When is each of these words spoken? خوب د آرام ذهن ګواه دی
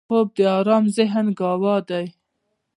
خوب 0.07 0.27
د 0.37 0.39
آرام 0.57 0.85
ذهن 0.97 1.25
ګواه 1.39 1.79
دی 1.89 2.05